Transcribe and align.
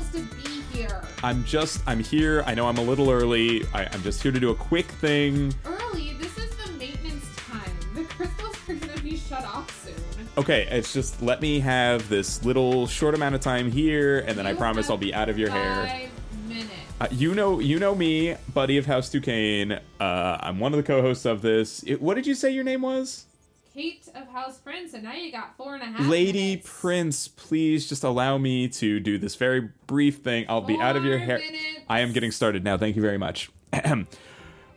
supposed 0.00 0.12
to 0.12 0.36
be 0.36 0.60
here? 0.76 1.02
I'm 1.22 1.44
just, 1.44 1.82
I'm 1.86 2.00
here. 2.00 2.42
I 2.46 2.54
know 2.54 2.66
I'm 2.66 2.78
a 2.78 2.82
little 2.82 3.10
early. 3.10 3.64
I, 3.74 3.86
I'm 3.92 4.02
just 4.02 4.22
here 4.22 4.32
to 4.32 4.40
do 4.40 4.50
a 4.50 4.54
quick 4.54 4.86
thing. 4.86 5.54
Early. 5.64 6.14
This 6.14 6.36
is 6.38 6.50
the 6.56 6.72
maintenance 6.72 7.26
time. 7.36 7.60
The 7.94 8.04
crystals 8.04 8.56
are 8.68 8.74
gonna 8.74 9.00
be 9.02 9.16
shut 9.18 9.44
off 9.44 9.84
soon. 9.84 10.28
Okay, 10.38 10.66
it's 10.70 10.94
just 10.94 11.20
let 11.20 11.42
me 11.42 11.60
have 11.60 12.08
this 12.08 12.42
little 12.42 12.86
short 12.86 13.14
amount 13.14 13.34
of 13.34 13.42
time 13.42 13.70
here, 13.70 14.20
and 14.20 14.38
then 14.38 14.46
I 14.46 14.54
promise 14.54 14.88
I'll 14.88 14.96
be 14.96 15.12
out 15.12 15.28
of 15.28 15.38
your 15.38 15.50
hair. 15.50 15.86
Five 15.86 16.48
minutes. 16.48 16.70
Uh, 17.00 17.08
you 17.10 17.34
know, 17.34 17.58
you 17.58 17.78
know 17.78 17.94
me, 17.94 18.34
buddy 18.54 18.78
of 18.78 18.86
House 18.86 19.10
Duquesne. 19.10 19.78
Uh, 20.00 20.38
I'm 20.40 20.58
one 20.58 20.72
of 20.72 20.78
the 20.78 20.82
co-hosts 20.82 21.26
of 21.26 21.42
this. 21.42 21.82
It, 21.86 22.00
what 22.00 22.14
did 22.14 22.26
you 22.26 22.34
say 22.34 22.50
your 22.50 22.64
name 22.64 22.80
was? 22.80 23.26
Kate 23.74 24.06
of 24.14 24.28
House 24.28 24.58
Prince, 24.58 24.92
and 24.92 25.02
now 25.02 25.14
you 25.14 25.32
got 25.32 25.56
four 25.56 25.74
and 25.74 25.82
a 25.82 25.86
half. 25.86 26.06
Lady 26.06 26.56
minutes. 26.56 26.80
Prince, 26.80 27.28
please 27.28 27.88
just 27.88 28.04
allow 28.04 28.36
me 28.36 28.68
to 28.68 29.00
do 29.00 29.16
this 29.16 29.34
very 29.36 29.70
brief 29.86 30.18
thing. 30.18 30.44
I'll 30.46 30.60
be 30.60 30.78
out 30.78 30.94
of 30.94 31.06
your 31.06 31.16
hair. 31.16 31.38
minutes. 31.38 31.80
I 31.88 32.00
am 32.00 32.12
getting 32.12 32.32
started 32.32 32.64
now. 32.64 32.76
Thank 32.76 32.96
you 32.96 33.02
very 33.02 33.16
much. 33.16 33.50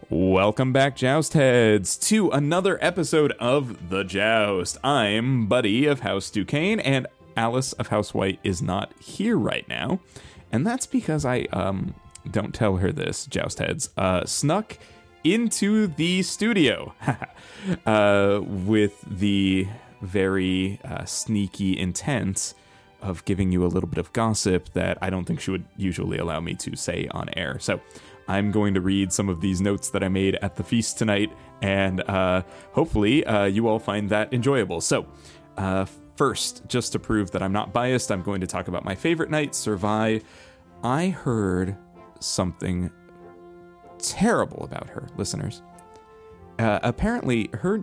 Welcome 0.10 0.72
back, 0.72 0.96
Joust 0.96 1.34
Heads, 1.34 1.98
to 2.08 2.30
another 2.30 2.78
episode 2.82 3.34
of 3.34 3.90
The 3.90 4.06
Joust. 4.06 4.78
I'm 4.82 5.48
Buddy 5.48 5.88
of 5.88 6.00
House 6.00 6.30
Duquesne, 6.30 6.80
and 6.80 7.06
Alice 7.36 7.74
of 7.74 7.88
House 7.88 8.14
White 8.14 8.40
is 8.46 8.62
not 8.62 8.94
here 8.98 9.38
right 9.38 9.68
now. 9.68 10.00
And 10.54 10.66
that's 10.66 10.86
because 10.86 11.26
I, 11.26 11.48
um, 11.52 11.96
don't 12.32 12.54
tell 12.54 12.78
her 12.78 12.94
this, 12.94 13.26
Joust 13.26 13.60
Heads, 13.60 13.90
uh, 13.98 14.26
snuck 14.26 14.78
into 15.26 15.88
the 15.88 16.22
studio 16.22 16.94
uh, 17.86 18.40
with 18.44 19.04
the 19.20 19.68
very 20.02 20.80
uh, 20.86 21.04
sneaky 21.04 21.78
intent 21.78 22.54
of 23.02 23.26
giving 23.26 23.52
you 23.52 23.66
a 23.66 23.68
little 23.68 23.90
bit 23.90 23.98
of 23.98 24.14
gossip 24.14 24.72
that 24.74 24.98
I 25.02 25.10
don't 25.10 25.26
think 25.26 25.42
she 25.42 25.52
would 25.52 25.66
usually 25.76 26.18
allow 26.20 26.40
me 26.40 26.54
to 26.56 26.76
say 26.76 27.08
on 27.12 27.30
air. 27.36 27.58
So 27.60 27.82
I'm 28.28 28.52
going 28.52 28.74
to 28.76 28.82
read 28.82 29.12
some 29.12 29.30
of 29.30 29.42
these 29.42 29.62
notes 29.62 29.90
that 29.90 30.04
I 30.04 30.10
made 30.10 30.36
at 30.42 30.56
the 30.56 30.64
feast 30.64 30.98
tonight, 30.98 31.32
and 31.62 32.02
uh, 32.10 32.44
hopefully 32.72 33.26
uh, 33.26 33.46
you 33.46 33.68
all 33.68 33.80
find 33.80 34.10
that 34.10 34.34
enjoyable. 34.34 34.82
So, 34.82 35.06
uh, 35.58 35.86
first, 36.16 36.64
just 36.68 36.92
to 36.94 37.00
prove 37.00 37.32
that 37.32 37.44
I'm 37.44 37.52
not 37.52 37.74
biased, 37.74 38.12
I'm 38.12 38.24
going 38.24 38.42
to 38.42 38.48
talk 38.48 38.68
about 38.68 38.84
my 38.84 38.96
favorite 38.96 39.30
knight, 39.30 39.54
Survive. 39.54 40.24
I 40.84 41.10
heard 41.10 41.78
something 42.20 42.92
terrible 44.10 44.64
about 44.64 44.90
her, 44.90 45.08
listeners. 45.18 45.62
Uh, 46.60 46.80
apparently, 46.84 47.50
her 47.54 47.82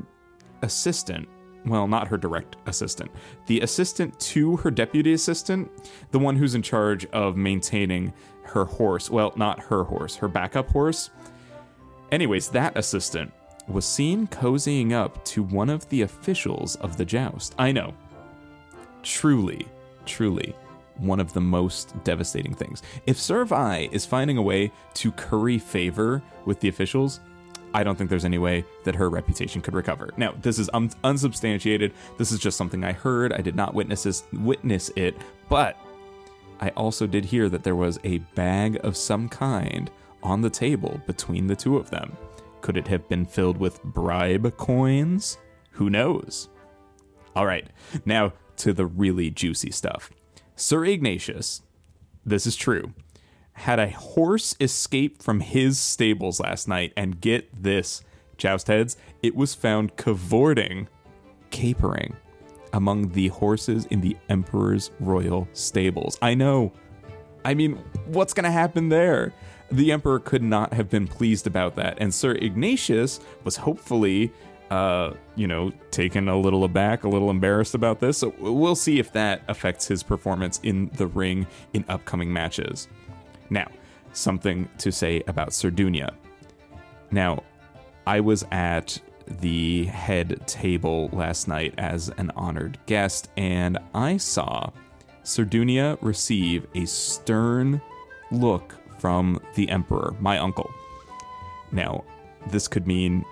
assistant, 0.62 1.29
well, 1.67 1.87
not 1.87 2.09
her 2.09 2.17
direct 2.17 2.56
assistant, 2.67 3.11
the 3.47 3.61
assistant 3.61 4.19
to 4.20 4.56
her 4.59 4.70
deputy 4.70 5.12
assistant, 5.12 5.70
the 6.11 6.19
one 6.19 6.37
who's 6.37 6.55
in 6.55 6.62
charge 6.62 7.05
of 7.06 7.37
maintaining 7.37 8.12
her 8.45 8.64
horse, 8.64 9.11
well, 9.11 9.33
not 9.37 9.61
her 9.61 9.84
horse, 9.84 10.17
her 10.17 10.29
backup 10.29 10.69
horse. 10.70 11.11
Anyways, 12.11 12.48
that 12.48 12.77
assistant 12.77 13.33
was 13.69 13.84
seen 13.84 14.27
cozying 14.27 14.92
up 14.92 15.25
to 15.25 15.42
one 15.42 15.70
of 15.70 15.89
the 15.89 16.03
officials 16.03 16.77
of 16.77 16.97
the 16.97 17.05
joust. 17.05 17.55
I 17.59 17.73
know. 17.73 17.95
Truly, 19.03 19.67
truly, 20.05 20.55
one 20.98 21.21
of 21.21 21.33
the 21.33 21.41
most 21.41 21.95
devastating 22.05 22.55
things. 22.55 22.83
If 23.07 23.19
Servi 23.19 23.89
is 23.93 24.07
finding 24.07 24.37
a 24.37 24.43
way 24.43 24.73
to 24.95 25.12
curry 25.12 25.59
favor 25.59 26.23
with 26.45 26.61
the 26.61 26.69
officials, 26.69 27.21
I 27.75 27.83
don't 27.83 27.97
think 27.97 28.11
there's 28.11 28.25
any 28.25 28.39
way 28.39 28.65
that 28.85 28.95
her 28.95 29.09
reputation 29.09 29.63
could 29.63 29.75
recover. 29.75 30.11
Now, 30.17 30.35
this 30.43 30.59
is 30.59 30.69
un- 30.75 30.91
unsubstantiated. 31.05 31.95
This 32.19 32.31
is 32.31 32.39
just 32.39 32.59
something 32.59 32.85
I 32.85 32.93
heard. 32.93 33.33
I 33.33 33.41
did 33.41 33.57
not 33.57 33.75
witness 33.75 34.03
this, 34.03 34.25
witness 34.33 34.91
it, 34.95 35.17
but 35.48 35.77
I 36.61 36.69
also 36.70 37.07
did 37.07 37.25
hear 37.25 37.48
that 37.48 37.64
there 37.64 37.77
was 37.77 37.98
a 38.05 38.19
bag 38.19 38.79
of 38.85 38.97
some 38.97 39.29
kind 39.29 39.91
on 40.23 40.42
the 40.42 40.51
table 40.51 41.01
between 41.07 41.47
the 41.47 41.57
two 41.57 41.77
of 41.77 41.91
them. 41.91 42.17
Could 42.61 42.77
it 42.77 42.86
have 42.89 43.08
been 43.08 43.25
filled 43.25 43.57
with 43.57 43.83
bribe 43.83 44.57
coins? 44.57 45.39
Who 45.73 45.91
knows? 45.91 46.48
All 47.35 47.47
right, 47.47 47.67
now 48.05 48.35
to 48.58 48.73
the 48.73 48.86
really 48.86 49.31
juicy 49.31 49.70
stuff. 49.70 50.11
Sir 50.62 50.84
Ignatius, 50.84 51.62
this 52.24 52.46
is 52.46 52.55
true, 52.55 52.95
had 53.55 53.80
a 53.80 53.90
horse 53.90 54.55
escape 54.61 55.20
from 55.20 55.40
his 55.40 55.80
stables 55.80 56.39
last 56.39 56.68
night, 56.68 56.92
and 56.96 57.20
get 57.20 57.64
this, 57.64 58.05
joust 58.39 58.68
heads, 58.68 58.96
it 59.24 59.34
was 59.34 59.56
found 59.56 59.96
cavorting, 59.96 60.89
capering 61.51 62.14
among 62.72 63.08
the 63.08 63.27
horses 63.27 63.86
in 63.86 64.02
the 64.02 64.17
Emperor's 64.28 64.92
royal 65.01 65.48
stables. 65.52 66.17
I 66.22 66.34
know. 66.34 66.72
I 67.45 67.55
mean, 67.55 67.83
what's 68.06 68.33
going 68.33 68.45
to 68.45 68.52
happen 68.52 68.89
there? 68.89 69.34
The 69.72 69.90
Emperor 69.90 70.20
could 70.20 70.45
not 70.45 70.74
have 70.74 70.89
been 70.89 71.08
pleased 71.08 71.48
about 71.48 71.74
that, 71.74 71.98
and 72.01 72.14
Sir 72.14 72.36
Ignatius 72.36 73.18
was 73.42 73.56
hopefully, 73.56 74.33
uh, 74.72 75.12
you 75.36 75.46
know, 75.46 75.70
taken 75.90 76.28
a 76.28 76.40
little 76.40 76.64
aback, 76.64 77.05
a 77.05 77.08
little 77.08 77.28
embarrassed 77.28 77.74
about 77.74 78.00
this. 78.00 78.16
So 78.16 78.34
we'll 78.38 78.74
see 78.74 78.98
if 78.98 79.12
that 79.12 79.42
affects 79.46 79.86
his 79.86 80.02
performance 80.02 80.60
in 80.62 80.90
the 80.94 81.06
ring 81.06 81.46
in 81.74 81.84
upcoming 81.90 82.33
matches. 82.33 82.88
Now, 83.50 83.68
something 84.14 84.70
to 84.78 84.90
say 84.90 85.22
about 85.27 85.50
Sardunia. 85.50 86.14
Now, 87.10 87.42
I 88.06 88.20
was 88.20 88.46
at 88.50 88.98
the 89.27 89.84
head 89.84 90.46
table 90.46 91.10
last 91.12 91.48
night 91.48 91.74
as 91.77 92.08
an 92.16 92.33
honored 92.34 92.78
guest, 92.86 93.28
and 93.36 93.78
I 93.92 94.16
saw 94.16 94.70
Sardunia 95.22 95.98
receive 96.00 96.66
a 96.74 96.86
stern 96.86 97.83
look 98.30 98.74
from 98.98 99.39
the 99.54 99.68
Emperor, 99.68 100.16
my 100.18 100.39
uncle. 100.39 100.70
Now, 101.72 102.04
this 102.46 102.68
could 102.68 102.86
mean 102.86 103.22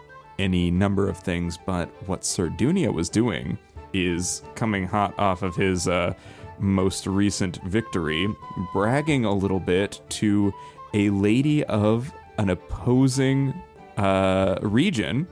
any 0.41 0.71
number 0.71 1.09
of 1.09 1.19
things, 1.19 1.59
but 1.59 1.89
what 2.09 2.23
Sardunia 2.23 2.93
was 2.93 3.09
doing 3.09 3.59
is 3.93 4.43
coming 4.55 4.87
hot 4.87 5.17
off 5.19 5.43
of 5.43 5.55
his 5.55 5.87
uh, 5.87 6.15
most 6.59 7.07
recent 7.07 7.63
victory, 7.65 8.29
bragging 8.73 9.25
a 9.25 9.33
little 9.33 9.61
bit 9.61 10.01
to 10.09 10.53
a 10.95 11.11
lady 11.11 11.65
of 11.65 12.13
an 12.39 12.51
opposing 12.51 13.55
uh, 13.97 14.59
region 14.63 15.27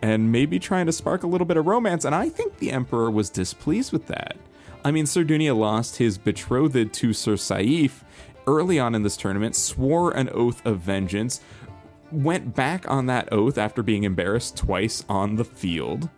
and 0.00 0.32
maybe 0.32 0.58
trying 0.58 0.86
to 0.86 0.92
spark 0.92 1.22
a 1.22 1.26
little 1.26 1.46
bit 1.46 1.56
of 1.56 1.66
romance. 1.66 2.04
And 2.04 2.14
I 2.14 2.28
think 2.28 2.58
the 2.58 2.72
Emperor 2.72 3.10
was 3.10 3.30
displeased 3.30 3.92
with 3.92 4.06
that. 4.08 4.36
I 4.84 4.90
mean, 4.90 5.04
Sardunia 5.04 5.56
lost 5.56 5.98
his 5.98 6.18
betrothed 6.18 6.92
to 6.92 7.12
Sir 7.12 7.34
Saif 7.34 8.02
early 8.46 8.80
on 8.80 8.94
in 8.94 9.02
this 9.02 9.16
tournament, 9.16 9.54
swore 9.54 10.10
an 10.10 10.28
oath 10.30 10.64
of 10.66 10.80
vengeance, 10.80 11.40
went 12.12 12.54
back 12.54 12.90
on 12.90 13.06
that 13.06 13.32
oath 13.32 13.58
after 13.58 13.82
being 13.82 14.04
embarrassed 14.04 14.56
twice 14.56 15.04
on 15.08 15.36
the 15.36 15.44
field, 15.44 16.08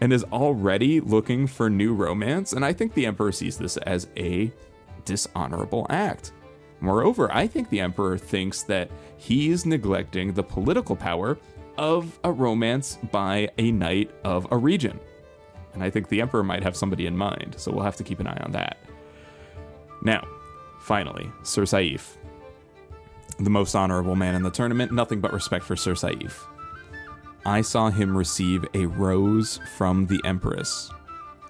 and 0.00 0.12
is 0.12 0.24
already 0.24 1.00
looking 1.00 1.46
for 1.46 1.70
new 1.70 1.94
romance. 1.94 2.52
And 2.52 2.64
I 2.64 2.72
think 2.72 2.94
the 2.94 3.06
Emperor 3.06 3.32
sees 3.32 3.56
this 3.56 3.76
as 3.78 4.08
a 4.16 4.52
dishonorable 5.04 5.86
act. 5.90 6.32
Moreover, 6.80 7.32
I 7.32 7.46
think 7.46 7.70
the 7.70 7.80
Emperor 7.80 8.18
thinks 8.18 8.62
that 8.64 8.90
he's 9.16 9.64
neglecting 9.64 10.32
the 10.32 10.42
political 10.42 10.96
power 10.96 11.38
of 11.78 12.18
a 12.24 12.30
romance 12.30 12.98
by 13.10 13.48
a 13.58 13.72
knight 13.72 14.10
of 14.24 14.46
a 14.50 14.56
region. 14.56 14.98
And 15.72 15.82
I 15.82 15.90
think 15.90 16.08
the 16.08 16.20
Emperor 16.20 16.42
might 16.42 16.62
have 16.62 16.76
somebody 16.76 17.06
in 17.06 17.16
mind, 17.16 17.54
so 17.56 17.72
we'll 17.72 17.84
have 17.84 17.96
to 17.96 18.04
keep 18.04 18.20
an 18.20 18.26
eye 18.26 18.40
on 18.44 18.52
that. 18.52 18.78
Now, 20.02 20.26
finally, 20.80 21.30
Sir 21.42 21.62
Saif. 21.62 22.16
The 23.38 23.50
most 23.50 23.74
honorable 23.74 24.16
man 24.16 24.34
in 24.34 24.42
the 24.42 24.50
tournament, 24.50 24.92
nothing 24.92 25.20
but 25.20 25.32
respect 25.32 25.64
for 25.64 25.76
Sir 25.76 25.94
Saif. 25.94 26.46
I 27.44 27.60
saw 27.60 27.90
him 27.90 28.16
receive 28.16 28.64
a 28.74 28.86
rose 28.86 29.60
from 29.76 30.06
the 30.06 30.20
Empress 30.24 30.90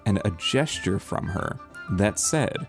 and 0.07 0.21
a 0.25 0.31
gesture 0.33 0.99
from 0.99 1.29
her 1.29 1.59
that 1.93 2.19
said, 2.19 2.67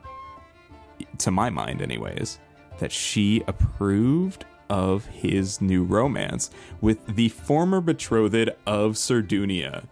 to 1.19 1.31
my 1.31 1.50
mind, 1.50 1.81
anyways, 1.81 2.39
that 2.79 2.91
she 2.91 3.44
approved 3.47 4.45
of 4.69 5.06
his 5.06 5.62
new 5.62 5.83
romance 5.83 6.50
with 6.81 7.06
the 7.15 7.29
former 7.29 7.81
betrothed 7.81 8.50
of 8.65 8.94
Sardunia. 8.94 9.85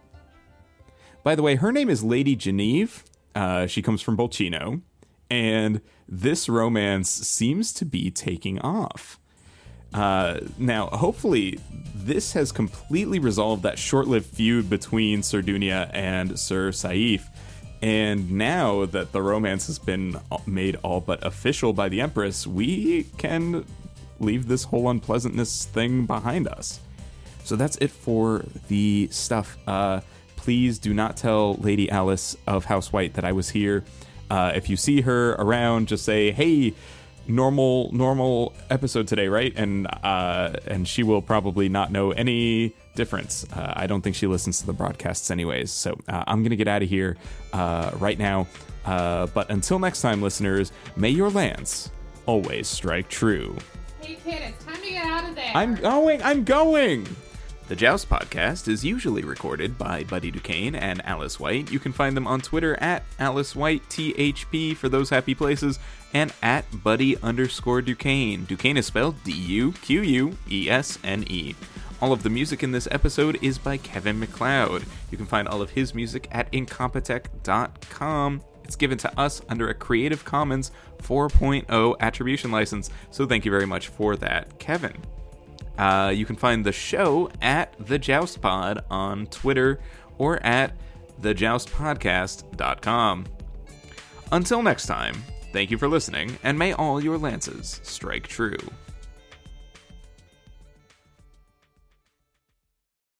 By 1.22 1.34
the 1.34 1.42
way, 1.42 1.56
her 1.56 1.72
name 1.72 1.88
is 1.88 2.04
Lady 2.04 2.36
Geneve. 2.36 3.04
Uh, 3.34 3.66
she 3.66 3.82
comes 3.82 4.02
from 4.02 4.16
Bolcino, 4.16 4.82
and 5.30 5.80
this 6.08 6.48
romance 6.48 7.10
seems 7.10 7.72
to 7.74 7.84
be 7.84 8.10
taking 8.10 8.58
off. 8.60 9.18
Uh, 9.92 10.40
now, 10.58 10.88
hopefully, 10.88 11.60
this 11.94 12.32
has 12.32 12.50
completely 12.50 13.18
resolved 13.18 13.62
that 13.62 13.78
short 13.78 14.08
lived 14.08 14.26
feud 14.26 14.68
between 14.68 15.20
Sardunia 15.22 15.88
and 15.94 16.38
Sir 16.38 16.70
Saif. 16.70 17.22
And 17.80 18.32
now 18.32 18.86
that 18.86 19.12
the 19.12 19.22
romance 19.22 19.66
has 19.68 19.78
been 19.78 20.18
made 20.46 20.76
all 20.82 21.00
but 21.00 21.24
official 21.24 21.72
by 21.72 21.88
the 21.88 22.00
Empress, 22.00 22.46
we 22.46 23.04
can 23.18 23.64
leave 24.18 24.48
this 24.48 24.64
whole 24.64 24.88
unpleasantness 24.88 25.66
thing 25.66 26.06
behind 26.06 26.48
us. 26.48 26.80
So 27.44 27.56
that's 27.56 27.76
it 27.76 27.90
for 27.90 28.44
the 28.68 29.08
stuff. 29.12 29.58
Uh, 29.66 30.00
please 30.36 30.78
do 30.78 30.92
not 30.94 31.16
tell 31.16 31.54
Lady 31.56 31.90
Alice 31.90 32.36
of 32.46 32.64
House 32.64 32.92
White 32.92 33.14
that 33.14 33.24
I 33.24 33.32
was 33.32 33.50
here. 33.50 33.84
Uh, 34.30 34.52
if 34.54 34.68
you 34.68 34.76
see 34.76 35.00
her 35.02 35.32
around, 35.32 35.88
just 35.88 36.04
say, 36.04 36.30
"Hey." 36.32 36.74
normal 37.26 37.90
normal 37.94 38.52
episode 38.68 39.08
today 39.08 39.28
right? 39.28 39.54
And 39.56 39.86
uh 40.02 40.52
and 40.66 40.86
she 40.86 41.02
will 41.02 41.22
probably 41.22 41.70
not 41.70 41.90
know 41.90 42.10
any 42.12 42.74
difference. 42.96 43.46
Uh, 43.50 43.72
i 43.74 43.86
don't 43.86 44.02
think 44.02 44.14
she 44.14 44.26
listens 44.26 44.60
to 44.60 44.66
the 44.66 44.74
broadcasts 44.74 45.30
anyways. 45.30 45.70
So 45.70 45.98
uh, 46.06 46.24
i'm 46.26 46.42
gonna 46.42 46.54
get 46.56 46.68
out 46.68 46.82
of 46.82 46.88
here 46.90 47.16
uh 47.54 47.92
right 47.98 48.18
now. 48.18 48.46
Uh 48.84 49.26
but 49.28 49.48
until 49.48 49.78
next 49.78 50.02
time 50.02 50.20
listeners 50.20 50.70
may 50.96 51.08
your 51.08 51.30
lance 51.30 51.90
always 52.26 52.68
strike 52.68 53.08
true. 53.08 53.56
Hey 54.02 54.18
kid, 54.22 54.42
it's 54.42 54.62
time 54.62 54.82
to 54.82 54.90
get 54.90 55.06
out 55.06 55.26
of 55.26 55.34
there. 55.34 55.50
i'm 55.54 55.76
going 55.76 56.22
i'm 56.22 56.44
going 56.44 57.06
the 57.66 57.76
Joust 57.76 58.10
podcast 58.10 58.68
is 58.68 58.84
usually 58.84 59.24
recorded 59.24 59.78
by 59.78 60.04
Buddy 60.04 60.30
Duquesne 60.30 60.74
and 60.74 61.04
Alice 61.06 61.40
White. 61.40 61.72
You 61.72 61.78
can 61.78 61.92
find 61.92 62.14
them 62.14 62.26
on 62.26 62.42
Twitter 62.42 62.76
at 62.78 63.04
Alice 63.18 63.56
White 63.56 63.88
THP 63.88 64.76
for 64.76 64.90
those 64.90 65.08
happy 65.08 65.34
places 65.34 65.78
and 66.12 66.32
at 66.42 66.66
Buddy 66.82 67.16
underscore 67.22 67.80
Duquesne. 67.80 68.44
Duquesne 68.44 68.76
is 68.76 68.86
spelled 68.86 69.22
D 69.24 69.32
U 69.32 69.72
Q 69.72 70.02
U 70.02 70.36
E 70.50 70.68
S 70.68 70.98
N 71.02 71.24
E. 71.28 71.54
All 72.02 72.12
of 72.12 72.22
the 72.22 72.30
music 72.30 72.62
in 72.62 72.72
this 72.72 72.88
episode 72.90 73.38
is 73.42 73.56
by 73.56 73.78
Kevin 73.78 74.20
MacLeod. 74.20 74.84
You 75.10 75.16
can 75.16 75.26
find 75.26 75.48
all 75.48 75.62
of 75.62 75.70
his 75.70 75.94
music 75.94 76.28
at 76.32 76.52
incompetech.com. 76.52 78.42
It's 78.64 78.76
given 78.76 78.98
to 78.98 79.18
us 79.18 79.40
under 79.48 79.70
a 79.70 79.74
Creative 79.74 80.22
Commons 80.22 80.70
4.0 81.02 81.96
attribution 82.00 82.50
license, 82.50 82.90
so 83.10 83.26
thank 83.26 83.44
you 83.44 83.50
very 83.50 83.66
much 83.66 83.88
for 83.88 84.16
that, 84.16 84.58
Kevin. 84.58 84.96
Uh, 85.78 86.12
you 86.14 86.26
can 86.26 86.36
find 86.36 86.64
the 86.64 86.72
show 86.72 87.30
at 87.42 87.74
The 87.78 87.98
Joust 87.98 88.40
Pod 88.40 88.84
on 88.90 89.26
Twitter 89.26 89.80
or 90.18 90.44
at 90.44 90.76
thejoustpodcast.com. 91.20 93.26
Until 94.32 94.62
next 94.62 94.86
time, 94.86 95.14
thank 95.52 95.70
you 95.70 95.78
for 95.78 95.88
listening, 95.88 96.38
and 96.42 96.58
may 96.58 96.72
all 96.72 97.02
your 97.02 97.18
lances 97.18 97.80
strike 97.82 98.26
true. 98.26 98.56